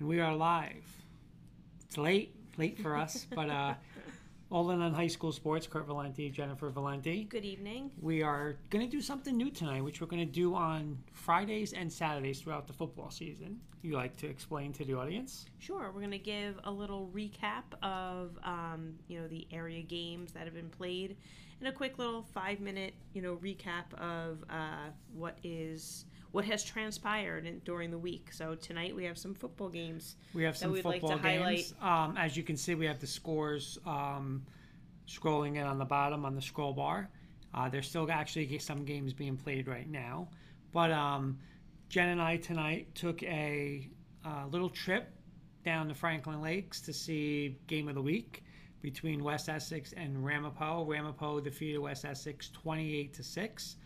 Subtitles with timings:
[0.00, 0.84] and we are live.
[1.86, 3.74] It's late, late for us, but uh,
[4.50, 5.66] all in on high school sports.
[5.66, 7.24] Kurt Valenti, Jennifer Valenti.
[7.24, 7.90] Good evening.
[8.00, 11.74] We are going to do something new tonight, which we're going to do on Fridays
[11.74, 13.60] and Saturdays throughout the football season.
[13.82, 15.46] You like to explain to the audience?
[15.58, 20.32] Sure, we're going to give a little recap of um, you know the area games
[20.32, 21.16] that have been played,
[21.60, 26.62] and a quick little five minute you know recap of uh, what is what has
[26.62, 28.32] transpired in, during the week.
[28.32, 30.16] So tonight we have some football games.
[30.32, 31.74] We have that some we'd like to football games.
[31.80, 34.44] Um, as you can see, we have the scores um,
[35.08, 37.10] scrolling in on the bottom on the scroll bar.
[37.52, 40.28] Uh, there's still actually some games being played right now.
[40.72, 41.38] But um,
[41.88, 43.90] Jen and I tonight took a
[44.24, 45.10] uh, little trip
[45.64, 48.44] down to Franklin Lakes to see game of the week
[48.82, 50.84] between West Essex and Ramapo.
[50.84, 53.76] Ramapo defeated West Essex 28 to six.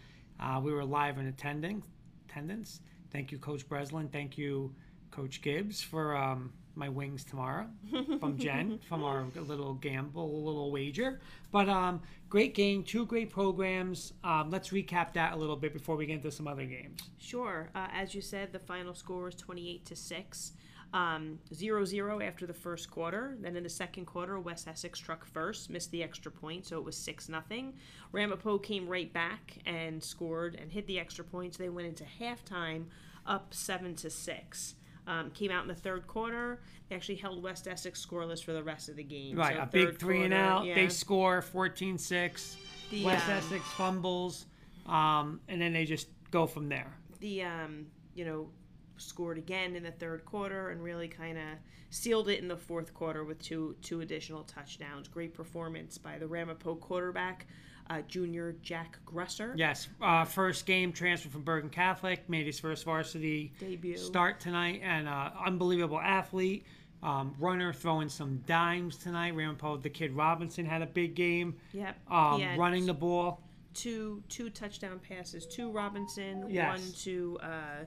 [0.40, 1.82] Uh, we were live in attending
[2.28, 2.80] attendance.
[3.10, 4.08] Thank you, Coach Breslin.
[4.08, 4.74] Thank you,
[5.10, 7.66] Coach Gibbs, for um, my wings tomorrow
[8.20, 11.20] from Jen from our little gamble, little wager.
[11.52, 14.12] But um, great game, two great programs.
[14.24, 17.00] Um, let's recap that a little bit before we get into some other games.
[17.18, 17.70] Sure.
[17.74, 20.52] Uh, as you said, the final score was 28 to 6.
[20.92, 23.36] Um, 0-0 after the first quarter.
[23.40, 26.84] Then in the second quarter, West Essex struck first, missed the extra point, so it
[26.84, 27.74] was 6 nothing.
[28.12, 31.56] Ramapo came right back and scored and hit the extra points.
[31.56, 32.84] They went into halftime
[33.26, 34.74] up 7 to 6.
[35.06, 36.60] Um, came out in the third quarter.
[36.88, 39.36] They actually held West Essex scoreless for the rest of the game.
[39.36, 40.64] Right, So a big three and out.
[40.64, 40.76] yeah.
[40.76, 42.56] They score 14 6.
[43.02, 44.46] West um, Essex fumbles,
[44.86, 46.92] um, and then they just go from there.
[47.20, 48.48] the um, you know
[48.96, 51.44] scored again in the third quarter and really kind of
[51.90, 55.08] sealed it in the fourth quarter with two two additional touchdowns.
[55.08, 57.46] Great performance by the Ramapo quarterback,
[57.90, 59.52] uh, junior Jack Grusser.
[59.56, 63.96] Yes, uh, first game transfer from Bergen Catholic, made his first varsity Debut.
[63.96, 66.64] start tonight, and uh, unbelievable athlete.
[67.02, 69.34] Um, runner throwing some dimes tonight.
[69.36, 71.54] Ramapo, the kid Robinson had a big game.
[71.74, 71.96] Yep.
[72.10, 73.42] Um, running the ball.
[73.74, 76.78] two two touchdown passes to Robinson, Yes.
[76.80, 77.84] one to uh,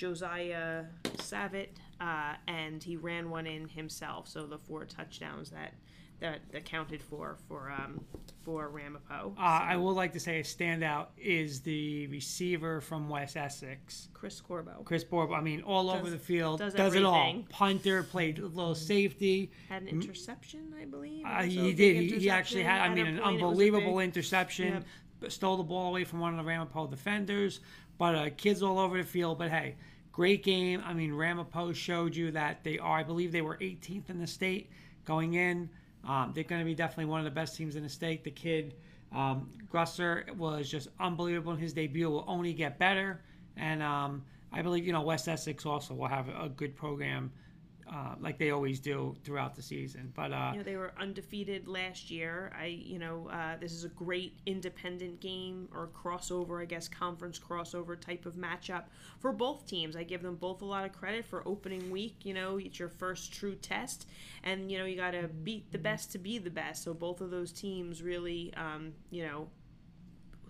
[0.00, 0.84] Josiah
[1.18, 1.68] Savitt,
[2.00, 4.26] uh, and he ran one in himself.
[4.28, 5.74] So the four touchdowns that
[6.20, 8.02] that accounted for for um,
[8.42, 9.34] for Ramapo.
[9.38, 14.08] Uh, I will like to say a standout is the receiver from West Essex.
[14.14, 14.82] Chris Corbo.
[14.86, 17.42] Chris Borb, I mean, all over the field, does does, it all.
[17.50, 19.50] Punter, played a little safety.
[19.68, 21.26] had an interception, I believe.
[21.26, 21.96] Uh, he did.
[21.96, 23.18] He, he actually interception had, I mean, an point.
[23.18, 24.72] It was a unbelievable big- interception.
[24.72, 24.84] Yep.
[25.28, 27.60] Stole the ball away from one of the Ramapo defenders.
[27.98, 29.38] But uh, kids all over the field.
[29.38, 29.76] But hey,
[30.12, 30.82] great game.
[30.86, 34.26] I mean, Ramapo showed you that they are, I believe they were 18th in the
[34.26, 34.70] state
[35.04, 35.68] going in.
[36.06, 38.24] Um, they're going to be definitely one of the best teams in the state.
[38.24, 38.74] The kid,
[39.14, 42.08] um, Grusser, was just unbelievable in his debut.
[42.08, 43.20] Will only get better.
[43.56, 44.22] And um,
[44.52, 47.30] I believe, you know, West Essex also will have a good program.
[47.92, 51.66] Uh, like they always do throughout the season, but uh, You know, they were undefeated
[51.66, 52.52] last year.
[52.56, 57.40] I, you know, uh, this is a great independent game or crossover, I guess, conference
[57.40, 58.84] crossover type of matchup
[59.18, 59.96] for both teams.
[59.96, 62.24] I give them both a lot of credit for opening week.
[62.24, 64.06] You know, it's your first true test,
[64.44, 66.84] and you know you got to beat the best to be the best.
[66.84, 69.48] So both of those teams really, um, you know,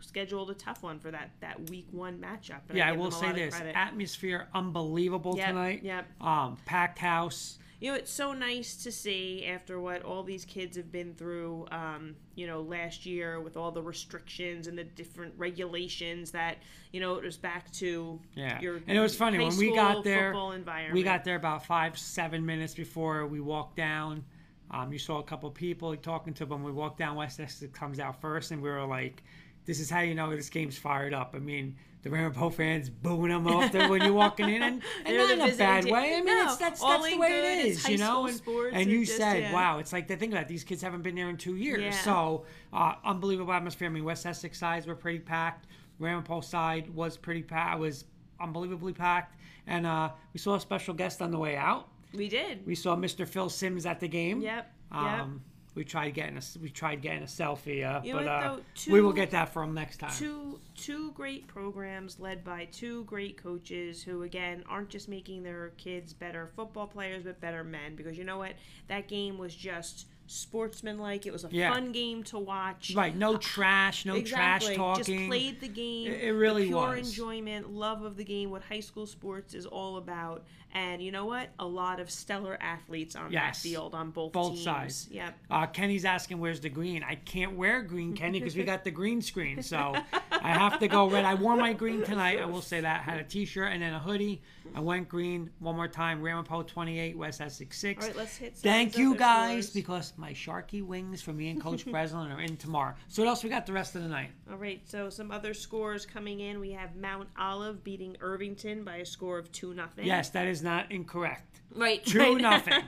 [0.00, 2.61] scheduled a tough one for that that week one matchup.
[2.73, 5.81] Yeah, I give will say this: atmosphere unbelievable Yep, tonight.
[5.82, 6.06] yep.
[6.20, 7.58] Um, packed house.
[7.81, 11.67] you know it's so nice to see after what all these kids have been through
[11.70, 16.58] um, you know last year with all the restrictions and the different regulations that
[16.93, 20.05] you know it was back to Yeah, your and it was funny when we got
[20.05, 20.31] there.
[20.32, 20.94] football environment.
[20.94, 24.25] We got there about five, seven minutes before we walked down.
[24.73, 26.62] Um, you saw a couple people talking to them.
[26.62, 27.17] We walked down.
[27.17, 29.25] West Essex comes out first, and we were like,
[29.66, 33.30] "This is how you know this game's fired up." I mean, the Ramapo fans booing
[33.30, 35.92] them off there when you're walking in, and, and not in a bad team.
[35.92, 36.14] way.
[36.14, 38.26] I mean, No, it's that's that's the way It's you know.
[38.26, 38.40] And,
[38.72, 39.52] and you just- said, yeah.
[39.52, 41.90] "Wow, it's like the thing about these kids haven't been there in two years." Yeah.
[41.90, 43.88] So uh, unbelievable atmosphere.
[43.88, 45.66] I mean, West Essex sides were pretty packed.
[45.98, 47.78] Ramapo side was pretty packed.
[47.80, 48.04] Was
[48.40, 49.36] unbelievably packed,
[49.66, 51.88] and uh, we saw a special guest on the way out.
[52.14, 53.28] we did We saw Mr.
[53.28, 54.40] Phil Simms at the game.
[54.40, 55.42] yep yep Um,
[55.75, 58.56] we tried getting a we tried getting a selfie, uh, You know but what, uh,
[58.56, 58.93] though?
[58.93, 60.12] we will Two- get that from next time.
[60.12, 65.69] two two great programs led by two great coaches who again aren't just making their
[65.76, 68.52] kids better football players but better men because you know what
[68.88, 71.73] that game was just sportsmanlike it was a Yeah.
[71.73, 74.69] fun game to watch Right, no trash, no exactly.
[74.75, 75.19] trash talking.
[75.19, 76.06] Just played the game.
[76.12, 77.09] It- it really pure was.
[77.09, 80.44] enjoyment, love of the game, what high school sports is all about.
[80.73, 81.49] And you know what?
[81.59, 83.61] A lot of stellar athletes on Yes.
[83.61, 84.62] that field on both, Both teams.
[84.65, 85.09] sides.
[85.11, 85.38] Yep.
[85.50, 87.03] Uh, Kenny's asking where's the green.
[87.03, 89.65] I can't wear green, Kenny, because we got the green screen.
[89.65, 89.97] So
[90.31, 91.25] I have to go red.
[91.25, 92.38] I wore my green tonight.
[92.41, 93.03] I will say that.
[93.03, 94.43] Had a t-shirt and then a hoodie.
[94.75, 96.22] I went green one more time.
[96.22, 98.02] Ramapo 28, West Essex 6.
[98.02, 98.56] All right, let's hit.
[98.56, 99.75] some Thank you guys scores.
[99.75, 102.94] because my Sharky wings for me and Coach Breslin are in tomorrow.
[103.08, 104.31] So what else we got the rest of the night?
[104.50, 106.61] All right, so some other scores coming in.
[106.61, 110.06] We have Mount Olive beating Irvington by a score of two nothing.
[110.06, 111.61] Yes, that is not incorrect.
[111.75, 112.05] right.
[112.05, 112.37] Two right.
[112.40, 112.82] nothing.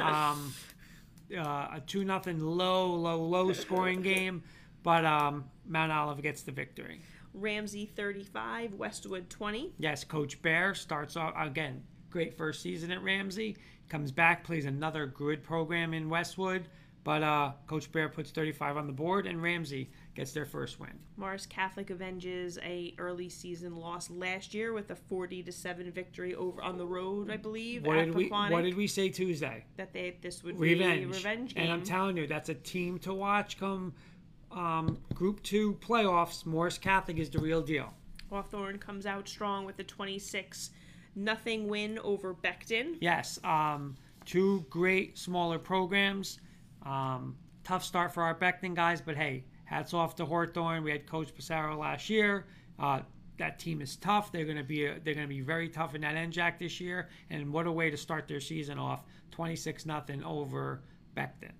[0.00, 0.54] Um,
[1.36, 1.40] uh,
[1.74, 4.42] a two nothing low, low, low scoring game,
[4.82, 7.02] but um, Mount Olive gets the victory.
[7.40, 9.72] Ramsey thirty-five, Westwood twenty.
[9.78, 11.82] Yes, Coach Bear starts off again.
[12.10, 13.56] Great first season at Ramsey.
[13.88, 16.68] Comes back, plays another good program in Westwood,
[17.04, 20.92] but uh, Coach Bear puts 35 on the board, and Ramsey gets their first win.
[21.16, 26.34] Morris Catholic avenges a early season loss last year with a forty to seven victory
[26.34, 27.86] over on the road, I believe.
[27.86, 29.64] What at did we What did we say Tuesday?
[29.76, 30.98] that they this would Revenge.
[30.98, 31.64] be a revenge game.
[31.64, 33.94] And I'm telling you, that's a team to watch come
[34.58, 36.44] um, Group Two playoffs.
[36.44, 37.94] Morris Catholic is the real deal.
[38.30, 40.70] Hawthorne comes out strong with a twenty-six
[41.14, 42.96] nothing win over Becton.
[43.00, 46.38] Yes, um, two great smaller programs.
[46.84, 50.82] Um, tough start for our Becton guys, but hey, hats off to Hawthorne.
[50.84, 52.46] We had Coach Passaro last year.
[52.78, 53.00] Uh,
[53.38, 54.32] that team is tough.
[54.32, 57.08] They're going to be they're going to be very tough in that NJAC this year.
[57.30, 60.82] And what a way to start their season off, twenty six nothing over
[61.16, 61.52] Becton.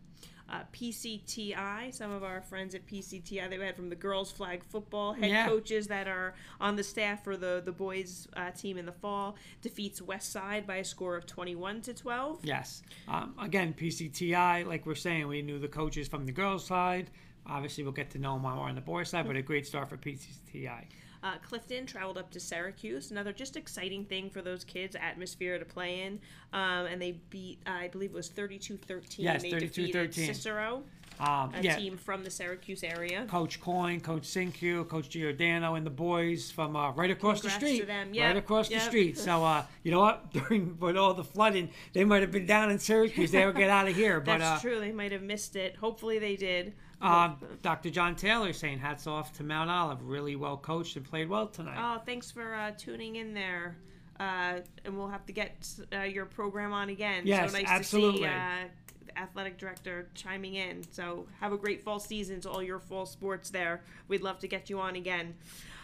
[0.50, 5.12] Uh, PCTI, some of our friends at PCTI, they had from the girls flag football
[5.12, 5.46] head Yeah.
[5.46, 9.36] coaches that are on the staff for the the boys uh, team in the fall
[9.60, 12.44] defeats West Side by a score of 21 to 12.
[12.44, 12.82] Yes.
[13.08, 17.10] Um, again, PCTI, like we're saying, we knew the coaches from the girls' side.
[17.46, 19.88] Obviously, we'll get to know them more on the boys' side, but a great start
[19.88, 20.84] for PCTI.
[21.22, 23.10] Uh, Clifton traveled up to Syracuse.
[23.10, 26.20] Another just exciting thing for those kids, atmosphere to play in.
[26.52, 29.24] Um, and they beat, I believe it was 32 13.
[29.24, 29.60] Yes, they 32-13.
[29.60, 30.82] defeated Cicero,
[31.20, 33.26] Um, a yeah, team from the Syracuse area.
[33.28, 37.66] Coach Coyne, Coach Sinkyu, Coach Giordano, and the boys from uh, right across Congrats the
[37.66, 37.80] street.
[37.80, 38.06] to them.
[38.08, 39.18] Right Yep, across the street.
[39.18, 40.32] So, uh, you know what?
[40.32, 43.32] During with all the flooding, they might have been down in Syracuse.
[43.32, 44.20] They would get out of here.
[44.28, 44.80] But That's uh, true.
[44.80, 45.76] They might have missed it.
[45.76, 46.74] Hopefully they did.
[47.02, 47.90] uh, Dr.
[47.90, 50.02] John Taylor saying hats off to Mount Olive.
[50.02, 51.76] Really well coached and played well tonight.
[51.78, 53.76] Oh, thanks for uh, tuning in there.
[54.20, 57.22] Uh, and we'll have to get uh, your program on again.
[57.24, 58.22] Yes, so nice absolutely.
[58.22, 58.68] to see uh,
[59.08, 60.82] the athletic director chiming in.
[60.92, 63.82] So have a great fall season to all your fall sports there.
[64.08, 65.34] We'd love to get you on again.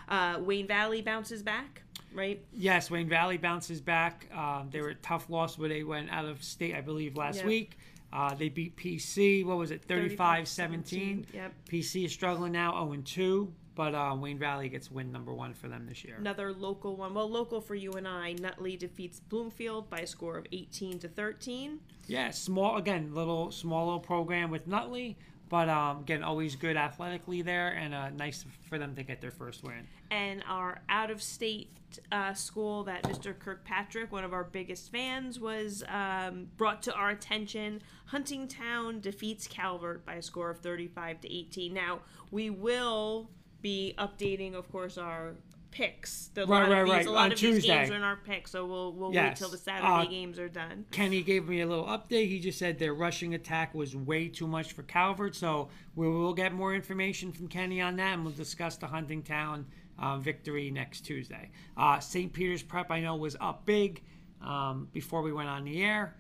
[0.09, 2.43] Uh, Wayne Valley bounces back, right?
[2.53, 4.27] Yes, Wayne Valley bounces back.
[4.35, 7.37] Um, they were a tough loss where they went out of state, I believe, last
[7.37, 7.47] Yep.
[7.47, 7.79] week.
[8.15, 9.45] Uh, they beat PC.
[9.45, 9.85] What was it?
[9.85, 11.27] 35 17.
[11.35, 11.53] Yep.
[11.69, 13.53] PC is struggling now, 0 2.
[13.75, 16.15] But uh, Wayne Valley gets win number one for them this year.
[16.19, 17.13] Another local one.
[17.13, 18.35] Well, local for you and I.
[18.35, 21.81] Nutley defeats Bloomfield by a score of 18 to 13.
[22.07, 25.19] Yeah, small again, little small little program with Nutley,
[25.55, 29.31] but um, again, always good athletically there, and uh, nice for them to get their
[29.31, 29.87] first win.
[30.11, 31.71] and our out of state
[32.11, 33.39] uh, school that Mr.
[33.39, 37.81] Kirkpatrick, one of our biggest fans, was um, brought to our attention.
[38.11, 41.73] Huntingtown defeats Calvert by a score of 35 to 18.
[41.73, 42.01] Now,
[42.33, 43.31] we will
[43.63, 45.35] be updating, of course, our
[45.75, 46.29] picks.
[46.29, 48.65] The, Right, right, right, A lot on of these games are in our picks, so
[48.65, 49.39] we'll, we'll wait Yes.
[49.41, 50.87] till the Saturday Uh, games are done.
[50.93, 52.29] Kenny gave me a little update.
[52.29, 56.33] He just said their rushing attack was way too much for Calvert, so we will
[56.33, 59.65] get more information from Kenny on that, and we'll discuss the Huntingtown
[59.99, 61.51] uh, victory next Tuesday.
[61.77, 62.33] Uh, St.
[62.33, 64.03] Peter's Prep, I know, was up big
[64.41, 66.15] um, before we went on the air,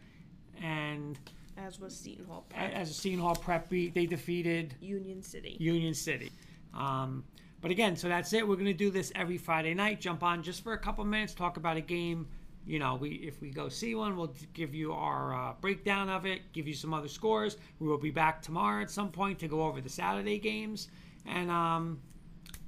[0.63, 1.17] and
[1.57, 5.57] As was Seton Hall Prep, as a Seton Hall Prep beat, they defeated Union City.
[5.61, 6.33] Union City.
[6.75, 7.23] Um,
[7.65, 8.47] but again, so that's it.
[8.47, 9.99] We're going to do this every Friday night.
[9.99, 12.29] Jump on just for a couple minutes, talk about a game.
[12.67, 16.27] You know, we if we go see one, we'll give you our uh, breakdown of
[16.27, 17.57] it, give you some other scores.
[17.79, 20.89] We will be back tomorrow at some point to go over the Saturday games,
[21.25, 22.03] and um,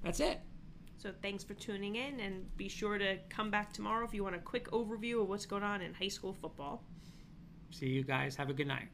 [0.03, 0.41] that's it.
[0.97, 4.37] So thanks for tuning in, and be sure to come back tomorrow if you want
[4.37, 6.83] a quick overview of what's going on in high school football.
[7.71, 8.35] See you guys.
[8.37, 8.89] Have a good night.